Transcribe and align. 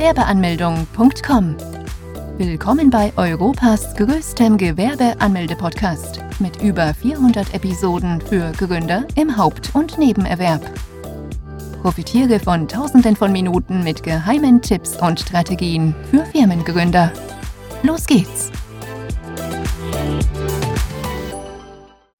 Gewerbeanmeldung.com. 0.00 1.56
Willkommen 2.38 2.88
bei 2.88 3.12
Europas 3.18 3.94
größtem 3.96 4.56
Gewerbeanmelde-Podcast 4.56 6.20
mit 6.38 6.62
über 6.62 6.94
400 6.94 7.52
Episoden 7.52 8.18
für 8.22 8.50
Gründer 8.52 9.06
im 9.14 9.36
Haupt- 9.36 9.74
und 9.74 9.98
Nebenerwerb. 9.98 10.62
Profitiere 11.82 12.40
von 12.40 12.66
Tausenden 12.66 13.14
von 13.14 13.30
Minuten 13.30 13.84
mit 13.84 14.02
geheimen 14.02 14.62
Tipps 14.62 14.96
und 14.96 15.20
Strategien 15.20 15.94
für 16.10 16.24
Firmengründer. 16.24 17.12
Los 17.82 18.06
geht's! 18.06 18.50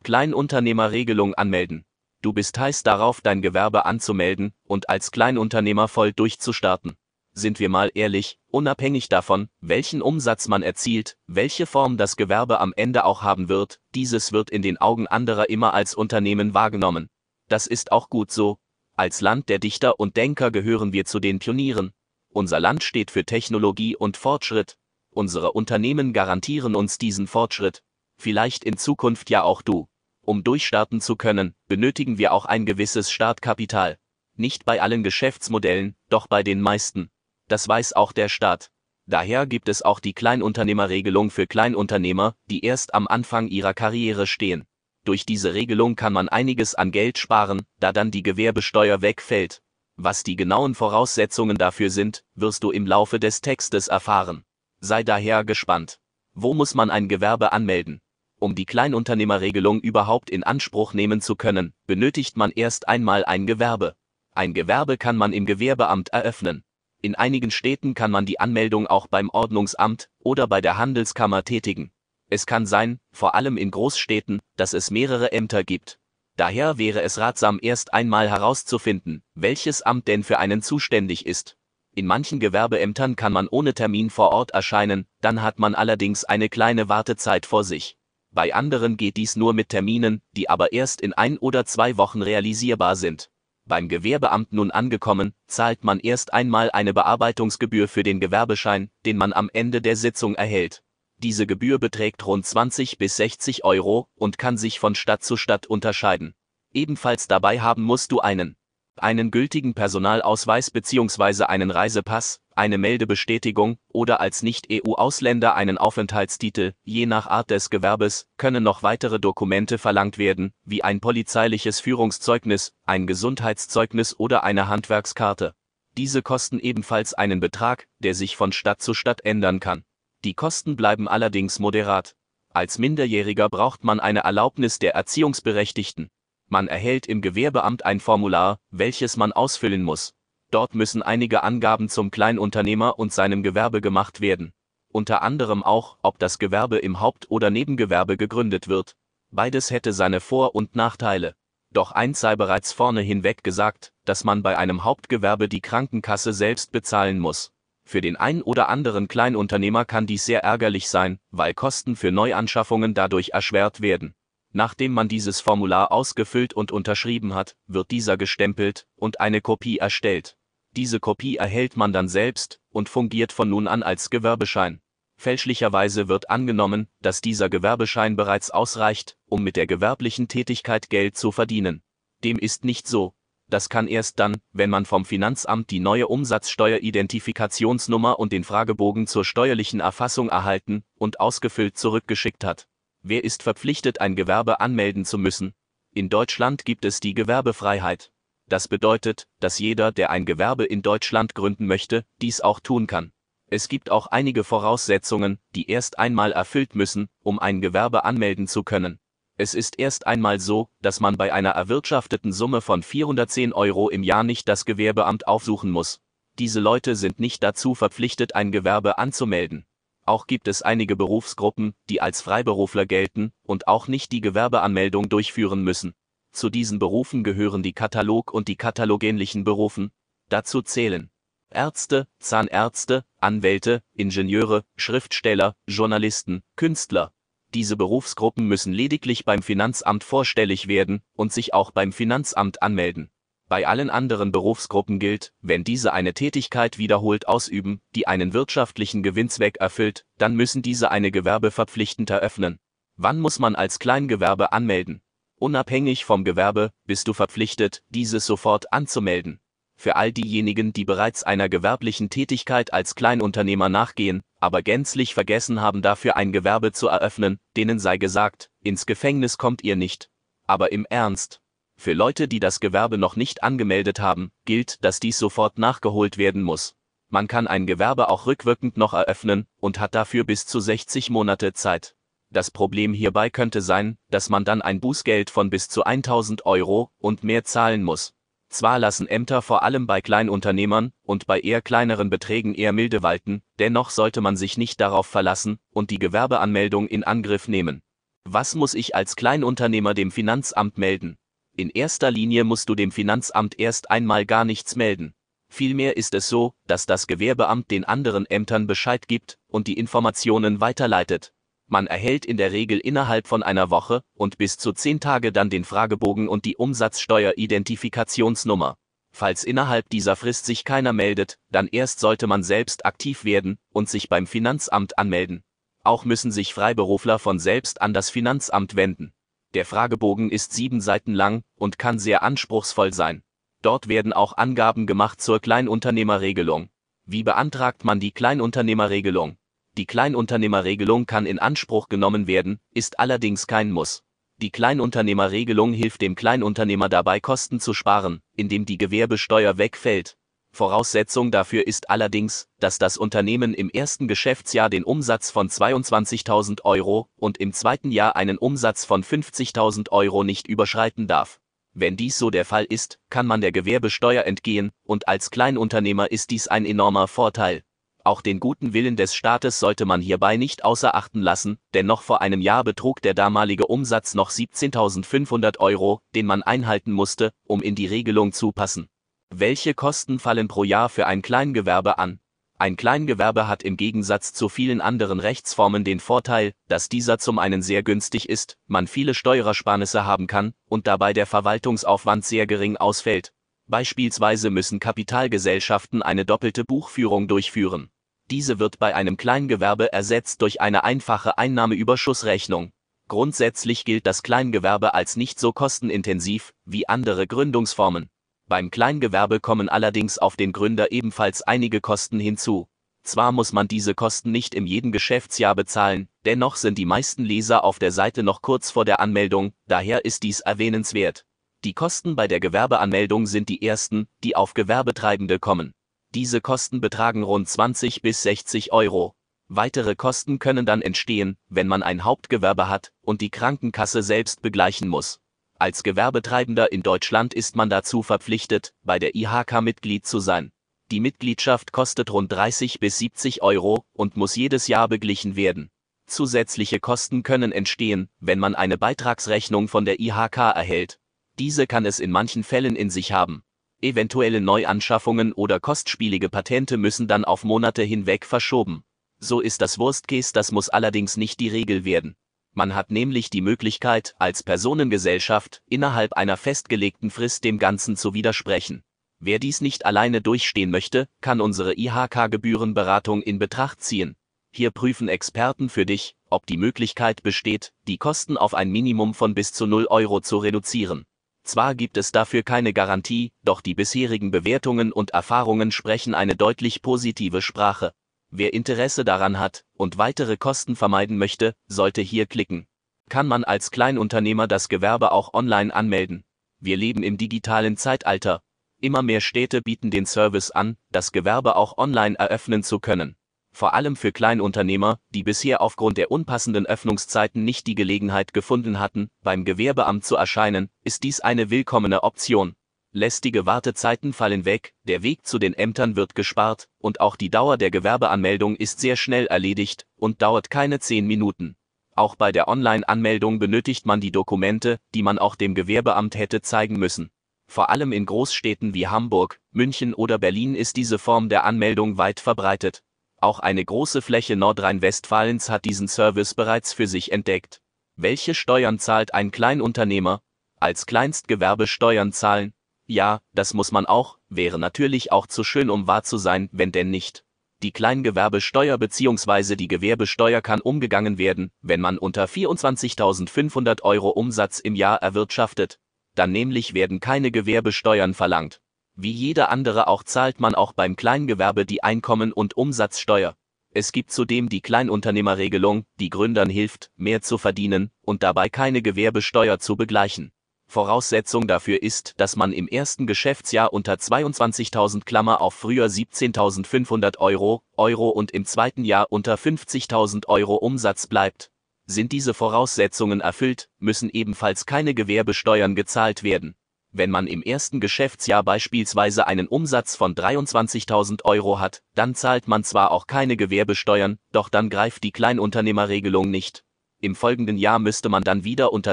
Kleinunternehmerregelung 0.05 1.33
anmelden. 1.33 1.87
Du 2.21 2.35
bist 2.35 2.59
heiß 2.59 2.83
darauf, 2.83 3.23
dein 3.23 3.41
Gewerbe 3.41 3.87
anzumelden 3.87 4.53
und 4.65 4.91
als 4.91 5.12
Kleinunternehmer 5.12 5.89
voll 5.89 6.12
durchzustarten. 6.12 7.00
Sind 7.41 7.59
wir 7.59 7.71
mal 7.71 7.91
ehrlich, 7.95 8.39
unabhängig 8.51 9.09
davon, 9.09 9.48
welchen 9.62 10.03
Umsatz 10.03 10.47
man 10.47 10.62
erzielt, 10.62 11.17
welche 11.27 11.65
Form 11.65 11.97
das 11.97 12.17
Gewerbe 12.17 12.61
am 12.61 12.75
Ende 12.77 13.07
auch 13.07 13.23
haben 13.23 13.48
wird, 13.48 13.81
dieses 13.95 14.33
wird 14.33 14.51
in 14.51 14.61
den 14.61 14.77
Augen 14.77 15.07
anderer 15.07 15.48
immer 15.48 15.73
als 15.73 15.95
Unternehmen 15.95 16.53
wahrgenommen. 16.53 17.09
Das 17.48 17.67
ist 17.67 17.93
auch 17.93 18.11
gut 18.11 18.31
so, 18.31 18.59
als 18.95 19.23
Land 19.23 19.48
der 19.48 19.59
Dichter 19.59 19.98
und 19.98 20.19
Denker 20.19 20.51
gehören 20.51 20.93
wir 20.93 21.07
zu 21.07 21.19
den 21.19 21.39
Pionieren. 21.39 21.93
Unser 22.29 22.61
Land 22.61 22.84
steht 22.84 23.11
für 23.11 23.25
Technologie 23.25 23.97
und 23.97 24.19
Fortschritt. 24.19 24.77
Unsere 25.09 25.53
Unternehmen 25.53 26.12
garantieren 26.12 26.75
uns 26.75 26.98
diesen 26.98 27.27
Fortschritt. 27.27 27.83
Vielleicht 28.19 28.65
in 28.65 28.77
Zukunft 28.77 29.31
ja 29.31 29.45
auch 29.45 29.62
du. 29.62 29.89
Um 30.20 30.45
durchstarten 30.45 31.01
zu 31.01 31.17
können, 31.17 31.55
benötigen 31.69 32.19
wir 32.19 32.34
auch 32.34 32.45
ein 32.45 32.67
gewisses 32.67 33.11
Startkapital. 33.11 33.97
Nicht 34.37 34.67
bei 34.67 34.83
allen 34.83 35.03
Geschäftsmodellen, 35.03 35.97
doch 36.11 36.27
bei 36.27 36.43
den 36.43 36.61
meisten. 36.61 37.11
Das 37.51 37.67
weiß 37.67 37.95
auch 37.95 38.13
der 38.13 38.29
Staat. 38.29 38.70
Daher 39.06 39.45
gibt 39.45 39.69
es 39.69 39.83
auch 39.83 39.98
die 39.98 40.12
Kleinunternehmerregelung 40.12 41.33
für 41.33 41.48
Kleinunternehmer, 41.48 42.37
die 42.48 42.65
erst 42.65 42.95
am 42.95 43.09
Anfang 43.09 43.48
ihrer 43.48 43.75
Karriere 43.75 44.29
stehen. 44.29 44.67
Durch 45.05 45.27
diese 45.27 45.53
Regelung 45.53 45.97
kann 45.97 46.12
man 46.12 46.29
einiges 46.29 46.77
an 46.77 46.92
Geld 46.92 47.19
sparen, 47.19 47.62
da 47.81 47.92
dann 47.92 48.12
die 48.12 48.23
Gewerbesteuer 48.23 49.03
wegfällt. 49.03 49.62
Was 49.97 50.23
die 50.23 50.37
genauen 50.37 50.77
Voraussetzungen 50.77 51.59
dafür 51.59 51.91
sind, 51.91 52.23
wirst 52.37 52.62
du 52.62 52.70
im 52.70 52.87
Laufe 52.87 53.19
des 53.19 53.41
Textes 53.41 53.89
erfahren. 53.89 54.45
Sei 54.79 55.03
daher 55.03 55.42
gespannt. 55.42 55.98
Wo 56.35 56.55
muss 56.55 56.77
man 56.77 56.89
ein 56.89 57.09
Gewerbe 57.09 57.53
anmelden? 57.53 58.01
Um 58.39 58.55
die 58.55 58.64
Kleinunternehmerregelung 58.64 59.81
überhaupt 59.81 60.31
in 60.31 60.45
Anspruch 60.45 60.95
nehmen 60.95 61.20
zu 61.20 61.35
können, 61.35 61.75
benötigt 61.89 62.37
man 62.37 62.53
erst 62.53 62.87
einmal 62.87 63.25
ein 63.25 63.48
Gewerbe. 63.48 63.97
Ein 64.37 64.55
Gewerbe 64.55 64.97
kann 64.98 65.17
man 65.17 65.33
im 65.33 65.47
Gewerbeamt 65.47 66.11
eröffnen. 66.11 66.62
In 67.03 67.15
einigen 67.15 67.51
Städten 67.51 67.95
kann 67.95 68.11
man 68.11 68.27
die 68.27 68.41
Anmeldung 68.41 68.87
auch 68.87 69.06
beim 69.06 69.31
Ordnungsamt 69.31 70.11
oder 70.19 70.47
bei 70.47 70.61
der 70.61 70.77
Handelskammer 70.77 71.45
tätigen. 71.45 71.92
Es 72.29 72.45
kann 72.45 72.67
sein, 72.67 73.01
vor 73.11 73.34
allem 73.34 73.57
in 73.57 73.70
Großstädten, 73.70 74.41
dass 74.57 74.75
es 74.75 74.91
mehrere 74.91 75.33
Ämter 75.33 75.65
gibt. 75.65 75.98
Daher 76.37 76.77
wäre 76.77 77.03
es 77.03 77.19
ratsam, 77.19 77.59
erst 77.62 77.95
einmal 77.95 78.29
herauszufinden, 78.29 79.23
welches 79.34 79.83
Amt 79.83 80.09
denn 80.09 80.23
für 80.23 80.39
einen 80.39 80.62
zuständig 80.62 81.27
ist. 81.27 81.57
In 81.95 82.07
manchen 82.07 82.39
Gewerbeämtern 82.39 83.17
kann 83.17 83.33
man 83.33 83.48
ohne 83.48 83.75
Termin 83.75 84.11
vor 84.11 84.31
Ort 84.31 84.53
erscheinen, 84.53 85.07
dann 85.23 85.42
hat 85.42 85.59
man 85.59 85.75
allerdings 85.75 86.25
eine 86.25 86.48
kleine 86.48 86.89
Wartezeit 86.89 87.47
vor 87.47 87.64
sich. 87.64 87.97
Bei 88.31 88.55
anderen 88.55 88.97
geht 88.97 89.17
dies 89.17 89.37
nur 89.37 89.55
mit 89.55 89.70
Terminen, 89.70 90.23
die 90.37 90.48
aber 90.48 90.73
erst 90.73 91.01
in 91.01 91.14
ein 91.14 91.37
oder 91.39 91.64
zwei 91.64 91.97
Wochen 91.97 92.23
realisierbar 92.23 92.95
sind. 92.95 93.31
Beim 93.71 93.89
Gewerbeamt 93.89 94.53
nun 94.53 94.73
angekommen, 94.73 95.33
zahlt 95.47 95.85
man 95.85 96.01
erst 96.01 96.35
einmal 96.35 96.73
eine 96.73 96.93
Bearbeitungsgebühr 96.93 97.87
für 97.87 98.03
den 98.03 98.19
Gewerbeschein, 98.19 98.91
den 99.07 99.17
man 99.17 99.33
am 99.33 99.49
Ende 99.53 99.81
der 99.81 99.95
Sitzung 99.95 100.35
erhält. 100.35 100.83
Diese 101.19 101.47
Gebühr 101.47 101.79
beträgt 101.79 102.27
rund 102.27 102.45
20 102.45 102.98
bis 102.98 103.17
60 103.19 103.64
Euro 103.64 104.09
und 104.17 104.39
kann 104.39 104.57
sich 104.57 104.80
von 104.80 104.97
Stadt 104.97 105.23
zu 105.23 105.36
Stadt 105.36 105.69
unterscheiden. 105.69 106.35
Ebenfalls 106.75 107.29
dabei 107.29 107.61
haben 107.61 107.85
musst 107.85 108.11
du 108.11 108.19
einen 108.19 108.57
einen 109.02 109.30
gültigen 109.30 109.74
Personalausweis 109.74 110.70
bzw. 110.70 111.44
einen 111.44 111.70
Reisepass, 111.70 112.40
eine 112.55 112.78
Meldebestätigung 112.78 113.78
oder 113.88 114.20
als 114.20 114.42
Nicht-EU-Ausländer 114.42 115.55
einen 115.55 115.78
Aufenthaltstitel, 115.78 116.74
je 116.83 117.06
nach 117.06 117.27
Art 117.27 117.50
des 117.50 117.70
Gewerbes, 117.70 118.27
können 118.36 118.62
noch 118.62 118.83
weitere 118.83 119.18
Dokumente 119.18 119.78
verlangt 119.78 120.18
werden, 120.18 120.52
wie 120.64 120.84
ein 120.84 121.00
polizeiliches 121.00 121.80
Führungszeugnis, 121.80 122.72
ein 122.84 123.06
Gesundheitszeugnis 123.06 124.18
oder 124.18 124.44
eine 124.44 124.68
Handwerkskarte. 124.68 125.55
Diese 125.96 126.22
kosten 126.22 126.61
ebenfalls 126.61 127.14
einen 127.14 127.40
Betrag, 127.40 127.86
der 127.98 128.14
sich 128.14 128.37
von 128.37 128.52
Stadt 128.52 128.81
zu 128.81 128.94
Stadt 128.94 129.25
ändern 129.25 129.58
kann. 129.58 129.84
Die 130.25 130.34
Kosten 130.34 130.76
bleiben 130.76 131.08
allerdings 131.08 131.58
moderat. 131.58 132.14
Als 132.52 132.78
Minderjähriger 132.78 133.49
braucht 133.49 133.84
man 133.84 134.00
eine 134.00 134.20
Erlaubnis 134.20 134.78
der 134.78 134.94
Erziehungsberechtigten. 134.94 136.11
Man 136.52 136.66
erhält 136.66 137.06
im 137.06 137.22
Gewerbeamt 137.22 137.84
ein 137.84 138.00
Formular, 138.00 138.58
welches 138.72 139.16
man 139.16 139.31
ausfüllen 139.32 139.84
muss. 139.84 140.14
Dort 140.50 140.75
müssen 140.75 141.00
einige 141.00 141.44
Angaben 141.44 141.88
zum 141.88 142.11
Kleinunternehmer 142.11 142.99
und 142.99 143.12
seinem 143.12 143.44
Gewerbe 143.44 143.81
gemacht 143.81 144.20
werden. 144.20 144.52
Unter 144.88 145.22
anderem 145.22 145.62
auch, 145.62 145.99
ob 146.02 146.19
das 146.19 146.40
Gewerbe 146.40 146.78
im 146.78 146.99
Haupt- 146.99 147.31
oder 147.31 147.50
Nebengewerbe 147.50 148.16
gegründet 148.16 148.66
wird. 148.66 148.96
Beides 149.31 149.70
hätte 149.70 149.93
seine 149.93 150.19
Vor- 150.19 150.56
und 150.56 150.75
Nachteile. 150.75 151.37
Doch 151.70 151.93
eins 151.93 152.19
sei 152.19 152.34
bereits 152.34 152.72
vorne 152.72 153.00
hinweg 153.00 153.44
gesagt, 153.44 153.93
dass 154.05 154.25
man 154.25 154.43
bei 154.43 154.58
einem 154.58 154.82
Hauptgewerbe 154.82 155.49
die 155.49 155.61
Krankenkasse 155.61 156.32
selbst 156.32 156.72
bezahlen 156.72 157.20
muss. 157.20 157.52
Für 157.84 158.00
den 158.00 158.17
ein 158.17 158.43
oder 158.43 158.69
anderen 158.69 159.06
Kleinunternehmer 159.06 159.84
kann 159.84 160.08
dies 160.08 160.25
sehr 160.25 160.43
ärgerlich 160.43 160.88
sein, 160.88 161.20
weil 161.31 161.55
Kosten 161.55 161.94
für 161.94 162.11
Neuanschaffungen 162.11 162.93
dadurch 162.93 163.31
erschwert 163.34 163.81
werden. 163.81 164.14
Nachdem 164.52 164.93
man 164.93 165.08
dieses 165.08 165.40
Formular 165.40 165.93
ausgefüllt 165.93 166.55
und 166.55 166.72
unterschrieben 166.72 167.34
hat, 167.34 167.56
wird 167.66 167.90
dieser 167.90 168.16
gestempelt 168.16 168.87
und 168.96 169.20
eine 169.20 169.40
Kopie 169.40 169.78
erstellt. 169.78 170.37
Diese 170.72 171.00
Kopie 171.00 171.37
erhält 171.37 171.76
man 171.76 171.93
dann 171.93 172.08
selbst 172.08 172.61
und 172.70 172.88
fungiert 172.88 173.32
von 173.32 173.49
nun 173.49 173.69
an 173.69 173.82
als 173.82 174.11
Gewerbeschein. 174.11 174.81
Fälschlicherweise 175.16 176.08
wird 176.08 176.31
angenommen, 176.31 176.88
dass 177.00 177.20
dieser 177.20 177.50
Gewerbeschein 177.50 178.16
bereits 178.16 178.50
ausreicht, 178.50 179.19
um 179.26 179.43
mit 179.43 179.56
der 179.56 179.66
gewerblichen 179.66 180.28
Tätigkeit 180.28 180.90
Geld 180.90 181.17
zu 181.17 181.31
verdienen. 181.31 181.82
Dem 182.25 182.38
ist 182.38 182.64
nicht 182.64 182.88
so, 182.88 183.14
das 183.50 183.69
kann 183.69 183.88
erst 183.88 184.20
dann, 184.20 184.37
wenn 184.52 184.70
man 184.70 184.87
vom 184.87 185.05
Finanzamt 185.05 185.70
die 185.70 185.81
neue 185.81 186.06
Umsatzsteueridentifikationsnummer 186.06 188.19
und 188.19 188.32
den 188.32 188.44
Fragebogen 188.44 189.08
zur 189.08 189.25
steuerlichen 189.25 189.81
Erfassung 189.81 190.28
erhalten 190.28 190.84
und 190.94 191.19
ausgefüllt 191.19 191.76
zurückgeschickt 191.76 192.44
hat. 192.44 192.69
Wer 193.02 193.25
ist 193.25 193.43
verpflichtet, 193.43 194.00
ein 194.00 194.14
Gewerbe 194.14 194.61
anmelden 194.61 195.06
zu 195.06 195.16
müssen? 195.16 195.55
In 195.94 196.11
Deutschland 196.11 196.66
gibt 196.66 196.84
es 196.84 197.00
die 197.00 197.14
Gewerbefreiheit. 197.14 198.12
Das 198.46 198.69
bedeutet, 198.69 199.26
dass 199.38 199.58
jeder, 199.58 199.90
der 199.90 200.11
ein 200.11 200.26
Gewerbe 200.26 200.64
in 200.64 200.82
Deutschland 200.82 201.34
gründen 201.34 201.66
möchte, 201.66 202.05
dies 202.20 202.43
auch 202.43 202.61
tun 202.61 202.87
kann. 202.87 203.12
Es 203.46 203.69
gibt 203.69 203.90
auch 203.90 204.06
einige 204.08 204.44
Voraussetzungen, 204.44 205.38
die 205.55 205.70
erst 205.70 205.99
einmal 205.99 206.32
erfüllt 206.32 206.75
müssen, 206.75 207.08
um 207.22 207.38
ein 207.38 207.62
Gewerbe 207.62 208.05
anmelden 208.05 208.46
zu 208.46 208.64
können. 208.64 209.00
Es 209.38 209.55
ist 209.55 209.78
erst 209.78 210.06
einmal 210.06 210.38
so, 210.38 210.69
dass 210.82 211.00
man 211.00 211.17
bei 211.17 211.32
einer 211.32 211.50
erwirtschafteten 211.50 212.32
Summe 212.34 212.61
von 212.61 212.82
410 212.82 213.55
Euro 213.55 213.88
im 213.88 214.02
Jahr 214.02 214.25
nicht 214.25 214.46
das 214.46 214.67
Gewerbeamt 214.67 215.26
aufsuchen 215.26 215.70
muss. 215.70 216.00
Diese 216.38 216.61
Leute 216.61 216.94
sind 216.96 217.19
nicht 217.19 217.43
dazu 217.43 217.75
verpflichtet, 217.75 218.34
ein 218.34 218.52
Gewerbe 218.52 218.99
anzumelden. 218.99 219.64
Auch 220.11 220.26
gibt 220.26 220.49
es 220.49 220.62
einige 220.62 220.97
Berufsgruppen, 220.97 221.73
die 221.88 222.00
als 222.00 222.21
Freiberufler 222.21 222.85
gelten 222.85 223.32
und 223.44 223.69
auch 223.69 223.87
nicht 223.87 224.11
die 224.11 224.21
Gewerbeanmeldung 224.21 225.09
durchführen 225.09 225.62
müssen. 225.62 225.94
Zu 226.32 226.50
diesen 226.50 226.81
Berufen 226.81 227.23
gehören 227.23 227.62
die 227.62 227.75
Katalog- 227.75 228.35
und 228.35 228.49
die 228.49 228.56
katalogähnlichen 228.56 229.44
Berufen. 229.44 229.93
Dazu 230.29 230.62
zählen 230.62 231.12
Ärzte, 231.49 232.09
Zahnärzte, 232.19 233.05
Anwälte, 233.21 233.85
Ingenieure, 233.95 234.65
Schriftsteller, 234.75 235.55
Journalisten, 235.69 236.43
Künstler, 236.56 237.13
diese 237.55 237.77
Berufsgruppen 237.77 238.49
müssen 238.49 238.73
lediglich 238.73 239.25
beim 239.25 239.45
Finanzamt 239.45 240.03
vorstellig 240.03 240.67
werden 240.67 241.05
und 241.15 241.33
sich 241.33 241.55
auch 241.55 241.71
beim 241.71 241.93
Finanzamt 241.93 242.63
anmelden. 242.63 243.13
Bei 243.50 243.67
allen 243.67 243.91
anderen 243.91 244.32
Berufsgruppen 244.32 244.99
gilt, 244.99 245.35
wenn 245.43 245.64
diese 245.64 245.93
eine 245.93 246.14
Tätigkeit 246.14 246.79
wiederholt 246.79 247.29
ausüben, 247.29 247.82
die 247.94 248.06
einen 248.06 248.32
wirtschaftlichen 248.32 249.02
Gewinnzweck 249.02 249.58
erfüllt, 249.58 250.06
dann 250.17 250.37
müssen 250.37 250.62
diese 250.62 250.91
eine 250.91 251.11
Gewerbe 251.11 251.50
verpflichtend 251.50 252.08
eröffnen. 252.08 252.58
Wann 252.97 253.20
muss 253.20 253.38
man 253.38 253.56
als 253.56 253.79
Kleingewerbe 253.79 254.52
anmelden? 254.52 255.02
Unabhängig 255.35 256.06
vom 256.06 256.25
Gewerbe 256.25 256.70
bist 256.87 257.08
du 257.08 257.12
verpflichtet, 257.12 257.82
dieses 257.91 258.25
sofort 258.25 258.73
anzumelden 258.73 259.41
für 259.81 259.96
all 259.96 260.12
diejenigen, 260.12 260.75
die 260.75 260.85
bereits 260.85 261.23
einer 261.23 261.49
gewerblichen 261.49 262.11
Tätigkeit 262.11 262.73
als 262.73 262.94
Kleinunternehmer 262.94 263.70
nachgehen, 263.70 264.20
aber 264.38 264.61
gänzlich 264.61 265.14
vergessen 265.14 265.62
haben 265.62 265.81
dafür 265.81 266.17
ein 266.19 266.32
Gewerbe 266.32 266.73
zu 266.73 266.88
eröffnen, 266.88 267.38
denen 267.56 267.79
sei 267.79 267.96
gesagt, 267.96 268.50
ins 268.62 268.85
Gefängnis 268.85 269.38
kommt 269.38 269.64
ihr 269.64 269.76
nicht. 269.76 270.11
Aber 270.46 270.70
im 270.70 270.85
Ernst. 270.91 271.40
Für 271.81 271.94
Leute, 271.94 272.29
die 272.29 272.41
das 272.41 272.61
Gewerbe 272.61 272.99
noch 272.99 273.17
nicht 273.17 273.43
angemeldet 273.43 274.00
haben, 274.00 274.32
gilt, 274.44 274.85
dass 274.85 275.00
dies 275.00 275.19
sofort 275.19 275.59
nachgeholt 275.59 276.19
werden 276.19 276.43
muss. 276.43 276.75
Man 277.09 277.27
kann 277.27 277.47
ein 277.47 277.67
Gewerbe 277.67 278.11
auch 278.11 278.27
rückwirkend 278.27 278.77
noch 278.77 278.93
eröffnen 278.93 279.47
und 279.61 279.81
hat 279.81 279.94
dafür 279.94 280.25
bis 280.25 280.44
zu 280.44 280.61
60 280.61 281.09
Monate 281.09 281.55
Zeit. 281.55 281.97
Das 282.29 282.50
Problem 282.50 282.93
hierbei 282.93 283.31
könnte 283.31 283.62
sein, 283.62 283.97
dass 284.11 284.29
man 284.29 284.44
dann 284.44 284.61
ein 284.61 284.79
Bußgeld 284.81 285.31
von 285.31 285.49
bis 285.49 285.71
zu 285.71 285.82
1000 285.82 286.44
Euro 286.44 286.91
und 286.99 287.25
mehr 287.25 287.44
zahlen 287.44 287.82
muss. 287.82 288.12
Zwar 288.50 288.79
lassen 288.79 289.06
Ämter 289.06 289.41
vor 289.41 289.62
allem 289.62 289.87
bei 289.87 290.03
Kleinunternehmern 290.03 290.93
und 291.03 291.27
bei 291.27 291.41
eher 291.41 291.62
kleineren 291.62 292.11
Beträgen 292.11 292.55
eher 292.55 292.75
milde 292.75 293.03
walten, 293.03 293.41
dennoch 293.59 293.88
sollte 293.88 294.21
man 294.21 294.37
sich 294.37 294.59
nicht 294.59 294.82
darauf 294.82 295.06
verlassen 295.06 295.59
und 295.71 295.88
die 295.88 295.99
Gewerbeanmeldung 295.99 296.88
in 296.88 297.05
Angriff 297.05 297.49
nehmen. 297.49 297.81
Was 298.25 298.55
muss 298.55 298.75
ich 298.75 298.94
als 298.94 299.17
Kleinunternehmer 299.17 299.94
dem 299.94 300.11
Finanzamt 300.11 300.77
melden? 300.77 301.17
In 301.61 301.69
erster 301.69 302.11
Linie 302.11 302.45
musst 302.45 302.71
du 302.71 302.75
dem 302.75 302.91
Finanzamt 302.91 303.61
erst 303.61 303.91
einmal 303.91 304.25
gar 304.25 304.47
nichts 304.47 304.77
melden. 304.77 305.12
Vielmehr 305.53 305.99
ist 305.99 306.15
es 306.15 306.27
so, 306.27 306.55
dass 306.67 306.87
das 306.87 307.07
Gewerbeamt 307.07 307.71
den 307.71 307.85
anderen 307.85 308.25
Ämtern 308.25 308.67
Bescheid 308.67 309.07
gibt 309.09 309.37
und 309.47 309.67
die 309.67 309.75
Informationen 309.75 310.62
weiterleitet. 310.62 311.35
Man 311.67 311.87
erhält 311.87 312.25
in 312.25 312.39
der 312.39 312.53
Regel 312.53 312.79
innerhalb 312.79 313.27
von 313.27 313.43
einer 313.43 313.69
Woche 313.69 314.01
und 314.15 314.39
bis 314.39 314.57
zu 314.57 314.73
zehn 314.73 315.01
Tage 315.01 315.33
dann 315.33 315.51
den 315.51 315.65
Fragebogen 315.65 316.29
und 316.29 316.47
die 316.47 316.57
Umsatzsteueridentifikationsnummer. 316.57 318.79
Falls 319.13 319.45
innerhalb 319.45 319.91
dieser 319.91 320.17
Frist 320.17 320.47
sich 320.47 320.65
keiner 320.65 320.95
meldet, 320.95 321.37
dann 321.51 321.69
erst 321.69 322.01
sollte 322.01 322.27
man 322.27 322.43
selbst 322.43 322.87
aktiv 322.87 323.27
werden 323.27 323.59
und 323.71 323.91
sich 323.91 324.09
beim 324.09 324.27
Finanzamt 324.27 324.99
anmelden. 324.99 325.43
Auch 325.85 326.06
müssen 326.06 326.33
sich 326.33 326.55
Freiberufler 326.55 327.19
von 327.19 327.39
selbst 327.39 327.83
an 327.83 327.93
das 327.93 328.09
Finanzamt 328.09 328.77
wenden. 328.77 329.13
Der 329.55 329.64
Fragebogen 329.64 330.31
ist 330.31 330.52
sieben 330.52 330.81
Seiten 330.81 331.12
lang 331.12 331.43
und 331.56 331.79
kann 331.79 331.99
sehr 331.99 332.23
anspruchsvoll 332.23 332.93
sein. 332.93 333.23
Dort 333.62 333.88
werden 333.88 334.12
auch 334.12 334.37
Angaben 334.37 334.87
gemacht 334.87 335.20
zur 335.20 335.41
Kleinunternehmerregelung. 335.41 336.70
Wie 337.05 337.25
beantragt 337.25 337.85
man 337.85 337.99
die 337.99 338.12
Kleinunternehmerregelung? 338.12 339.37
Die 339.76 339.87
Kleinunternehmerregelung 339.87 341.06
kann 341.06 341.26
in 341.26 341.38
Anspruch 341.38 341.88
genommen 341.88 342.26
werden, 342.26 342.61
ist 342.73 343.00
allerdings 343.00 343.47
kein 343.47 343.73
Muss. 343.73 344.02
Die 344.38 344.50
Kleinunternehmerregelung 344.50 345.73
hilft 345.73 346.00
dem 346.00 346.14
Kleinunternehmer 346.14 346.88
dabei, 346.88 347.20
Kosten 347.20 347.61
zu 347.61 347.75
sparen, 347.75 348.23
indem 348.37 348.64
die 348.64 348.79
Gewerbesteuer 348.79 349.58
wegfällt. 349.58 350.17
Voraussetzung 350.61 351.31
dafür 351.31 351.67
ist 351.67 351.88
allerdings, 351.88 352.47
dass 352.58 352.76
das 352.76 352.99
Unternehmen 352.99 353.55
im 353.55 353.70
ersten 353.70 354.08
Geschäftsjahr 354.08 354.69
den 354.69 354.85
Umsatz 354.85 355.31
von 355.31 355.49
22.000 355.49 356.64
Euro 356.64 357.08
und 357.17 357.38
im 357.38 357.55
zweiten 357.55 357.91
Jahr 357.91 358.14
einen 358.14 358.37
Umsatz 358.37 358.85
von 358.85 359.02
50.000 359.02 359.88
Euro 359.91 360.23
nicht 360.23 360.49
überschreiten 360.49 361.06
darf. 361.06 361.41
Wenn 361.73 361.97
dies 361.97 362.19
so 362.19 362.29
der 362.29 362.44
Fall 362.44 362.67
ist, 362.67 362.99
kann 363.08 363.26
man 363.26 363.41
der 363.41 363.52
Gewerbesteuer 363.52 364.25
entgehen, 364.25 364.70
und 364.85 365.08
als 365.08 365.31
Kleinunternehmer 365.31 366.11
ist 366.11 366.29
dies 366.29 366.47
ein 366.47 366.67
enormer 366.67 367.08
Vorteil. 367.08 367.62
Auch 368.05 368.20
den 368.20 368.38
guten 368.38 368.75
Willen 368.75 368.96
des 368.96 369.14
Staates 369.14 369.61
sollte 369.61 369.87
man 369.87 370.03
hierbei 370.03 370.37
nicht 370.37 370.62
außer 370.62 370.94
Achten 370.94 371.23
lassen, 371.23 371.56
denn 371.73 371.87
noch 371.87 372.03
vor 372.03 372.20
einem 372.20 372.43
Jahr 372.43 372.64
betrug 372.64 373.00
der 373.00 373.14
damalige 373.14 373.67
Umsatz 373.67 374.12
noch 374.12 374.31
17.500 374.31 375.58
Euro, 375.58 376.03
den 376.14 376.26
man 376.26 376.43
einhalten 376.43 376.93
musste, 376.93 377.32
um 377.46 377.62
in 377.62 377.75
die 377.75 377.87
Regelung 377.87 378.32
zu 378.32 378.53
passen. 378.53 378.91
Welche 379.32 379.73
Kosten 379.73 380.19
fallen 380.19 380.49
pro 380.49 380.65
Jahr 380.65 380.91
für 380.91 381.06
ein 381.06 381.23
Kleingewerbe 381.23 381.99
an? 381.99 382.21
Ein 382.59 382.77
Kleingewerbe 382.77 383.49
hat 383.49 383.62
im 383.62 383.79
Gegensatz 383.79 384.35
zu 384.35 384.50
vielen 384.50 384.82
anderen 384.82 385.19
Rechtsformen 385.19 385.82
den 385.82 385.99
Vorteil, 385.99 386.53
dass 386.69 386.91
dieser 386.91 387.19
zum 387.19 387.38
einen 387.38 387.62
sehr 387.62 387.82
günstig 387.82 388.29
ist, 388.29 388.59
man 388.67 388.87
viele 388.87 389.15
Steuerersparnisse 389.15 390.05
haben 390.05 390.27
kann 390.27 390.53
und 390.69 390.87
dabei 390.87 391.15
der 391.15 391.25
Verwaltungsaufwand 391.25 392.23
sehr 392.27 392.47
gering 392.47 392.77
ausfällt. 392.77 393.32
Beispielsweise 393.67 394.50
müssen 394.50 394.79
Kapitalgesellschaften 394.79 396.03
eine 396.03 396.27
doppelte 396.27 396.67
Buchführung 396.67 397.27
durchführen. 397.27 397.88
Diese 398.31 398.59
wird 398.59 398.79
bei 398.79 398.94
einem 398.94 399.17
Kleingewerbe 399.17 399.91
ersetzt 399.91 400.43
durch 400.43 400.61
eine 400.61 400.85
einfache 400.85 401.38
Einnahmeüberschussrechnung. 401.38 402.73
Grundsätzlich 403.09 403.87
gilt 403.87 404.06
das 404.06 404.23
Kleingewerbe 404.23 404.93
als 404.93 405.17
nicht 405.17 405.41
so 405.41 405.55
kostenintensiv 405.55 406.53
wie 406.67 406.87
andere 406.91 407.27
Gründungsformen. 407.27 408.11
Beim 408.50 408.73
Kleingewerbe 408.73 409.38
kommen 409.38 409.69
allerdings 409.69 410.19
auf 410.19 410.35
den 410.35 410.50
Gründer 410.50 410.91
ebenfalls 410.91 411.41
einige 411.41 411.81
Kosten 411.81 412.19
hinzu. 412.19 412.67
Zwar 413.05 413.31
muss 413.31 413.52
man 413.52 413.69
diese 413.69 413.94
Kosten 413.94 414.32
nicht 414.32 414.56
im 414.56 414.67
jeden 414.67 414.91
Geschäftsjahr 414.91 415.55
bezahlen, 415.55 416.08
dennoch 416.25 416.56
sind 416.56 416.76
die 416.76 416.85
meisten 416.85 417.25
Leser 417.25 417.62
auf 417.62 417.79
der 417.79 417.93
Seite 417.93 418.25
noch 418.25 418.43
kurz 418.43 418.73
vor 418.73 418.85
der 418.85 418.99
Anmeldung, 418.99 419.52
daher 419.69 420.05
ist 420.05 420.25
dies 420.25 420.41
erwähnenswert. 420.41 421.26
Die 421.62 421.75
Kosten 421.75 422.17
bei 422.17 422.26
der 422.26 422.41
Gewerbeanmeldung 422.41 423.29
sind 423.29 423.49
die 423.49 423.62
ersten, 423.64 424.08
die 424.25 424.35
auf 424.35 424.53
Gewerbetreibende 424.55 425.38
kommen. 425.38 425.73
Diese 426.17 426.41
Kosten 426.41 426.81
betragen 426.81 427.23
rund 427.23 427.49
20 427.49 428.03
bis 428.03 428.25
60 428.25 428.73
Euro. 428.73 429.14
Weitere 429.46 429.94
Kosten 429.94 430.41
können 430.41 430.67
dann 430.67 430.82
entstehen, 430.82 431.37
wenn 431.49 431.69
man 431.69 431.85
ein 431.85 432.03
Hauptgewerbe 432.03 432.69
hat 432.69 432.91
und 433.00 433.20
die 433.20 433.31
Krankenkasse 433.31 434.03
selbst 434.03 434.43
begleichen 434.43 434.88
muss. 434.88 435.20
Als 435.61 435.83
Gewerbetreibender 435.83 436.73
in 436.73 436.83
Deutschland 436.83 437.35
ist 437.35 437.55
man 437.55 437.69
dazu 437.69 438.03
verpflichtet, 438.03 438.73
bei 438.83 438.99
der 438.99 439.15
IHK 439.15 439.61
Mitglied 439.61 440.07
zu 440.07 440.19
sein. 440.19 440.53
Die 440.91 441.01
Mitgliedschaft 441.01 441.71
kostet 441.71 442.11
rund 442.11 442.33
30 442.33 442.81
bis 442.81 442.97
70 442.97 443.43
Euro 443.43 443.85
und 443.93 444.17
muss 444.17 444.37
jedes 444.37 444.69
Jahr 444.69 444.89
beglichen 444.89 445.37
werden. 445.37 445.69
Zusätzliche 446.07 446.81
Kosten 446.81 447.23
können 447.23 447.53
entstehen, 447.53 448.09
wenn 448.21 448.39
man 448.39 448.55
eine 448.55 448.79
Beitragsrechnung 448.79 449.69
von 449.69 449.85
der 449.85 450.01
IHK 450.01 450.39
erhält. 450.39 450.99
Diese 451.39 451.67
kann 451.67 451.85
es 451.85 452.01
in 452.01 452.11
manchen 452.11 452.43
Fällen 452.43 452.75
in 452.75 452.89
sich 452.89 453.13
haben. 453.13 453.43
Eventuelle 453.83 454.41
Neuanschaffungen 454.41 455.35
oder 455.35 455.61
kostspielige 455.61 456.31
Patente 456.31 456.79
müssen 456.79 457.06
dann 457.06 457.27
auf 457.27 457.45
Monate 457.45 457.83
hinweg 457.83 458.25
verschoben. 458.25 458.83
So 459.19 459.41
ist 459.41 459.61
das 459.61 459.79
Worst 459.79 460.09
Case, 460.09 460.33
das 460.33 460.53
muss 460.53 460.71
allerdings 460.71 461.19
nicht 461.19 461.39
die 461.39 461.49
Regel 461.51 461.85
werden. 461.85 462.17
Man 462.52 462.75
hat 462.75 462.91
nämlich 462.91 463.31
die 463.31 463.41
Möglichkeit, 463.41 464.14
als 464.19 464.43
Personengesellschaft 464.43 465.62
innerhalb 465.69 466.14
einer 466.14 466.37
festgelegten 466.37 467.11
Frist 467.11 467.44
dem 467.44 467.58
Ganzen 467.58 467.97
zu 467.97 468.12
widersprechen. 468.12 468.82
Wer 469.20 469.38
dies 469.38 469.61
nicht 469.61 469.87
alleine 469.87 470.20
durchstehen 470.20 470.70
möchte, 470.70 471.06
kann 471.20 471.41
unsere 471.41 471.75
IHK-Gebührenberatung 471.75 473.23
in 473.23 473.38
Betracht 473.38 473.81
ziehen. 473.81 474.17
Hier 474.52 474.70
prüfen 474.73 475.08
Experten 475.08 475.69
für 475.69 475.87
dich, 475.87 476.17
ob 476.29 476.47
die 476.47 476.56
Möglichkeit 476.56 477.23
besteht, 477.23 477.73
die 477.87 477.99
Kosten 477.99 478.37
auf 478.37 478.55
ein 478.55 478.70
Minimum 478.70 479.14
von 479.14 479.35
bis 479.35 479.53
zu 479.53 479.67
0 479.67 479.87
Euro 479.87 480.20
zu 480.20 480.38
reduzieren. 480.38 481.05
Zwar 481.44 481.75
gibt 481.75 481.96
es 481.96 482.12
dafür 482.12 482.43
keine 482.43 482.73
Garantie, 482.73 483.32
doch 483.43 483.61
die 483.61 483.75
bisherigen 483.75 484.31
Bewertungen 484.31 484.93
und 484.93 485.11
Erfahrungen 485.11 485.70
sprechen 485.70 486.14
eine 486.14 486.34
deutlich 486.34 486.82
positive 486.82 487.43
Sprache. 487.43 487.93
Wer 488.32 488.55
Interesse 488.55 489.05
daran 489.05 489.39
hat 489.39 489.65
und 489.75 489.99
weitere 489.99 490.37
Kosten 490.37 490.77
vermeiden 490.77 491.19
möchte, 491.19 491.55
sollte 491.67 492.01
hier 492.01 492.27
klicken. 492.27 492.69
Kann 493.08 493.27
man 493.27 493.43
als 493.43 493.72
Kleinunternehmer 493.72 494.46
das 494.46 494.69
Gewerbe 494.69 495.10
auch 495.10 495.34
online 495.34 495.75
anmelden? 495.75 496.25
Wir 496.60 496.77
leben 496.77 497.03
im 497.03 497.19
digitalen 497.19 497.77
Zeitalter. 497.77 498.43
Immer 498.81 499.03
mehr 499.03 499.20
Städte 499.20 499.63
bieten 499.63 499.91
den 499.91 500.06
Service 500.06 500.53
an, 500.53 500.77
das 500.91 501.10
Gewerbe 501.10 501.56
auch 501.56 501.77
online 501.77 502.17
eröffnen 502.19 502.63
zu 502.63 502.79
können. 502.79 503.17
Vor 503.53 503.75
allem 503.75 503.96
für 503.96 504.13
Kleinunternehmer, 504.13 505.01
die 505.10 505.25
bisher 505.25 505.60
aufgrund 505.60 505.99
der 505.99 506.13
unpassenden 506.13 506.67
Öffnungszeiten 506.67 507.44
nicht 507.44 507.67
die 507.67 507.75
Gelegenheit 507.75 508.32
gefunden 508.32 508.79
hatten, 508.79 509.10
beim 509.22 509.44
Gewerbeamt 509.44 510.05
zu 510.05 510.15
erscheinen, 510.15 510.70
ist 510.84 511.03
dies 511.03 511.20
eine 511.20 511.51
willkommene 511.51 512.04
Option. 512.04 512.54
Lästige 512.92 513.47
Wartezeiten 513.47 514.12
fallen 514.12 514.44
weg, 514.44 514.75
der 514.82 515.04
Weg 515.04 515.25
zu 515.25 515.38
den 515.38 515.54
Ämtern 515.54 515.94
wird 515.94 516.16
gespart, 516.16 516.68
und 516.78 517.00
auch 517.00 517.14
die 517.14 517.30
Dauer 517.30 517.56
der 517.56 517.70
Gewerbeanmeldung 517.70 518.56
ist 518.56 518.80
sehr 518.80 518.97
schnell 518.97 519.26
erledigt 519.26 519.87
und 519.94 520.23
dauert 520.23 520.50
keine 520.50 520.80
zehn 520.80 521.06
Minuten. 521.06 521.54
Auch 521.94 522.16
bei 522.16 522.32
der 522.32 522.49
Online-Anmeldung 522.49 523.38
benötigt 523.38 523.87
man 523.87 524.00
die 524.00 524.11
Dokumente, 524.11 524.80
die 524.92 525.04
man 525.04 525.20
auch 525.20 525.37
dem 525.37 525.54
Gewerbeamt 525.54 526.16
hätte 526.16 526.42
zeigen 526.42 526.80
müssen. 526.80 527.11
Vor 527.47 527.70
allem 527.70 527.92
in 527.92 528.06
Großstädten 528.06 528.75
wie 528.75 528.88
Hamburg, 528.88 529.38
München 529.52 529.94
oder 529.94 530.18
Berlin 530.18 530.56
ist 530.56 530.76
diese 530.76 530.99
Form 530.99 531.28
der 531.28 531.44
Anmeldung 531.44 531.97
weit 531.97 532.18
verbreitet. 532.18 532.82
Auch 533.18 533.38
eine 533.38 533.64
große 533.64 534.02
Fläche 534.02 534.35
Nordrhein-Westfalens 534.35 535.49
hat 535.49 535.64
diesen 535.64 535.87
Service 535.87 536.35
bereits 536.35 536.73
für 536.73 536.88
sich 536.88 537.12
entdeckt. 537.12 537.61
Welche 537.94 538.35
Steuern 538.35 538.80
zahlt 538.80 539.14
ein 539.14 539.30
Kleinunternehmer? 539.30 540.23
Als 540.59 540.87
Kleinstgewerbe 540.87 541.66
Steuern 541.66 542.12
zahlen, 542.12 542.52
ja, 542.90 543.20
das 543.32 543.54
muss 543.54 543.70
man 543.70 543.87
auch, 543.87 544.18
wäre 544.28 544.59
natürlich 544.59 545.12
auch 545.12 545.26
zu 545.26 545.44
schön, 545.44 545.70
um 545.70 545.87
wahr 545.87 546.02
zu 546.02 546.18
sein, 546.18 546.49
wenn 546.52 546.73
denn 546.73 546.90
nicht. 546.90 547.25
Die 547.62 547.70
Kleingewerbesteuer 547.70 548.78
bzw. 548.78 549.54
die 549.54 549.68
Gewerbesteuer 549.68 550.40
kann 550.40 550.61
umgegangen 550.61 551.16
werden, 551.16 551.52
wenn 551.62 551.80
man 551.80 551.99
unter 551.99 552.25
24.500 552.25 553.82
Euro 553.82 554.09
Umsatz 554.09 554.59
im 554.59 554.75
Jahr 554.75 554.97
erwirtschaftet. 555.02 555.78
Dann 556.14 556.32
nämlich 556.32 556.75
werden 556.75 556.99
keine 556.99 557.30
Gewerbesteuern 557.30 558.14
verlangt. 558.14 558.61
Wie 558.97 559.12
jeder 559.12 559.50
andere 559.50 559.87
auch 559.87 560.02
zahlt 560.02 560.40
man 560.40 560.54
auch 560.54 560.73
beim 560.73 560.97
Kleingewerbe 560.97 561.64
die 561.64 561.85
Einkommen- 561.85 562.32
und 562.32 562.56
Umsatzsteuer. 562.56 563.37
Es 563.73 563.92
gibt 563.92 564.11
zudem 564.11 564.49
die 564.49 564.62
Kleinunternehmerregelung, 564.62 565.85
die 566.00 566.11
Gründern 566.11 566.50
hilft, 566.50 566.90
mehr 566.97 567.23
zu 567.23 567.38
verdienen 567.38 567.92
und 568.02 568.25
dabei 568.25 568.49
keine 568.49 568.82
Gewerbesteuer 568.82 569.61
zu 569.61 569.76
begleichen. 569.76 570.32
Voraussetzung 570.70 571.46
dafür 571.46 571.82
ist, 571.82 572.14
dass 572.16 572.36
man 572.36 572.52
im 572.52 572.68
ersten 572.68 573.06
Geschäftsjahr 573.06 573.72
unter 573.72 573.94
22.000 573.94 575.04
Klammer 575.04 575.42
auf 575.42 575.52
früher 575.52 575.86
17.500 575.86 577.18
Euro, 577.18 577.62
Euro 577.76 578.08
und 578.08 578.30
im 578.30 578.46
zweiten 578.46 578.84
Jahr 578.84 579.08
unter 579.10 579.34
50.000 579.34 580.28
Euro 580.28 580.54
Umsatz 580.54 581.06
bleibt. 581.06 581.50
Sind 581.86 582.12
diese 582.12 582.34
Voraussetzungen 582.34 583.20
erfüllt, 583.20 583.68
müssen 583.78 584.10
ebenfalls 584.10 584.64
keine 584.64 584.94
Gewerbesteuern 584.94 585.74
gezahlt 585.74 586.22
werden. 586.22 586.54
Wenn 586.92 587.10
man 587.10 587.26
im 587.26 587.42
ersten 587.42 587.80
Geschäftsjahr 587.80 588.42
beispielsweise 588.42 589.26
einen 589.26 589.46
Umsatz 589.46 589.94
von 589.94 590.14
23.000 590.14 591.24
Euro 591.24 591.60
hat, 591.60 591.82
dann 591.94 592.14
zahlt 592.14 592.48
man 592.48 592.64
zwar 592.64 592.90
auch 592.90 593.06
keine 593.06 593.36
Gewerbesteuern, 593.36 594.18
doch 594.32 594.48
dann 594.48 594.70
greift 594.70 595.04
die 595.04 595.12
Kleinunternehmerregelung 595.12 596.30
nicht. 596.30 596.64
Im 597.02 597.14
folgenden 597.14 597.57
Jahr 597.57 597.78
müsste 597.78 598.11
man 598.11 598.23
dann 598.23 598.45
wieder 598.45 598.75
unter 598.75 598.92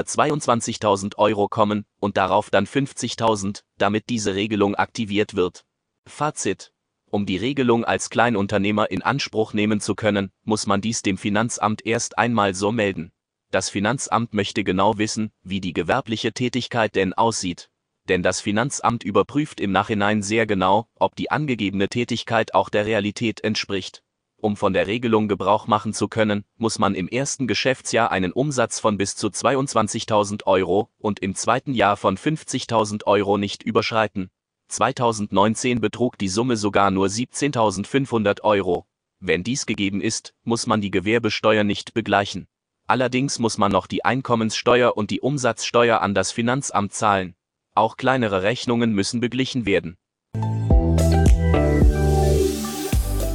22.000 0.00 1.16
Euro 1.18 1.46
kommen 1.48 1.84
und 2.00 2.16
darauf 2.16 2.48
dann 2.48 2.66
50.000, 2.66 3.64
damit 3.76 4.08
diese 4.08 4.34
Regelung 4.34 4.74
aktiviert 4.74 5.34
wird. 5.34 5.66
Fazit. 6.06 6.72
Um 7.10 7.26
die 7.26 7.36
Regelung 7.36 7.84
als 7.84 8.08
Kleinunternehmer 8.08 8.90
in 8.90 9.02
Anspruch 9.02 9.52
nehmen 9.52 9.80
zu 9.80 9.94
können, 9.94 10.30
muss 10.42 10.66
man 10.66 10.80
dies 10.80 11.02
dem 11.02 11.18
Finanzamt 11.18 11.84
erst 11.84 12.16
einmal 12.16 12.54
so 12.54 12.72
melden. 12.72 13.12
Das 13.50 13.68
Finanzamt 13.68 14.32
möchte 14.32 14.64
genau 14.64 14.96
wissen, 14.96 15.30
wie 15.42 15.60
die 15.60 15.74
gewerbliche 15.74 16.32
Tätigkeit 16.32 16.94
denn 16.94 17.12
aussieht. 17.12 17.68
Denn 18.08 18.22
das 18.22 18.40
Finanzamt 18.40 19.04
überprüft 19.04 19.60
im 19.60 19.70
Nachhinein 19.70 20.22
sehr 20.22 20.46
genau, 20.46 20.88
ob 20.94 21.14
die 21.14 21.30
angegebene 21.30 21.90
Tätigkeit 21.90 22.54
auch 22.54 22.70
der 22.70 22.86
Realität 22.86 23.44
entspricht. 23.44 24.02
Um 24.40 24.56
von 24.56 24.72
der 24.72 24.86
Regelung 24.86 25.26
Gebrauch 25.26 25.66
machen 25.66 25.92
zu 25.92 26.06
können, 26.06 26.44
muss 26.56 26.78
man 26.78 26.94
im 26.94 27.08
ersten 27.08 27.48
Geschäftsjahr 27.48 28.12
einen 28.12 28.30
Umsatz 28.30 28.78
von 28.78 28.96
bis 28.96 29.16
zu 29.16 29.26
22.000 29.26 30.46
Euro 30.46 30.90
und 30.98 31.18
im 31.18 31.34
zweiten 31.34 31.74
Jahr 31.74 31.96
von 31.96 32.16
50.000 32.16 33.04
Euro 33.06 33.36
nicht 33.36 33.64
überschreiten. 33.64 34.30
2019 34.68 35.80
betrug 35.80 36.18
die 36.18 36.28
Summe 36.28 36.56
sogar 36.56 36.92
nur 36.92 37.08
17.500 37.08 38.42
Euro. 38.42 38.86
Wenn 39.18 39.42
dies 39.42 39.66
gegeben 39.66 40.00
ist, 40.00 40.34
muss 40.44 40.68
man 40.68 40.80
die 40.80 40.92
Gewerbesteuer 40.92 41.64
nicht 41.64 41.92
begleichen. 41.92 42.46
Allerdings 42.86 43.40
muss 43.40 43.58
man 43.58 43.72
noch 43.72 43.88
die 43.88 44.04
Einkommenssteuer 44.04 44.96
und 44.96 45.10
die 45.10 45.20
Umsatzsteuer 45.20 46.00
an 46.00 46.14
das 46.14 46.30
Finanzamt 46.30 46.92
zahlen. 46.92 47.34
Auch 47.74 47.96
kleinere 47.96 48.42
Rechnungen 48.42 48.92
müssen 48.92 49.18
beglichen 49.18 49.66
werden. 49.66 49.96